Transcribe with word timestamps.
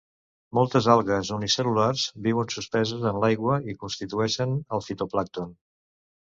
Moltes 0.59 0.87
algues 0.93 1.29
unicel·lulars 1.35 2.07
viuen 2.29 2.49
suspeses 2.55 3.05
en 3.11 3.21
l'aigua 3.27 3.61
i 3.75 3.79
constitueixen 3.85 4.59
el 4.79 4.85
fitoplàncton. 4.91 5.57